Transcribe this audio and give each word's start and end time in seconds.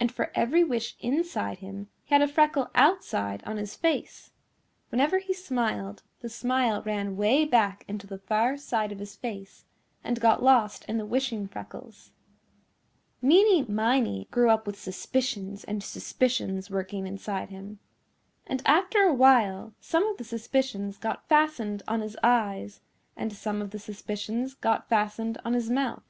And 0.00 0.10
for 0.10 0.32
every 0.34 0.64
wish 0.64 0.96
inside 0.98 1.58
him 1.58 1.88
he 2.04 2.12
had 2.16 2.20
a 2.20 2.26
freckle 2.26 2.68
outside 2.74 3.44
on 3.46 3.58
his 3.58 3.76
face. 3.76 4.32
Whenever 4.88 5.18
he 5.18 5.32
smiled 5.32 6.02
the 6.18 6.28
smile 6.28 6.82
ran 6.82 7.16
way 7.16 7.44
back 7.44 7.84
into 7.86 8.08
the 8.08 8.18
far 8.18 8.56
side 8.56 8.90
of 8.90 8.98
his 8.98 9.14
face 9.14 9.64
and 10.02 10.18
got 10.20 10.42
lost 10.42 10.84
in 10.86 10.98
the 10.98 11.06
wishing 11.06 11.46
freckles. 11.46 12.10
Meeny 13.20 13.62
Miney 13.64 14.26
grew 14.32 14.50
up 14.50 14.66
with 14.66 14.80
suspicions 14.80 15.62
and 15.62 15.80
suspicions 15.84 16.68
working 16.68 17.06
inside 17.06 17.50
him. 17.50 17.78
And 18.48 18.62
after 18.66 19.02
a 19.02 19.14
while 19.14 19.74
some 19.78 20.04
of 20.08 20.16
the 20.16 20.24
suspicions 20.24 20.96
got 20.98 21.28
fastened 21.28 21.84
on 21.86 22.00
his 22.00 22.16
eyes 22.24 22.80
and 23.16 23.32
some 23.32 23.62
of 23.62 23.70
the 23.70 23.78
suspicions 23.78 24.54
got 24.54 24.88
fastened 24.88 25.38
on 25.44 25.52
his 25.52 25.70
mouth. 25.70 26.02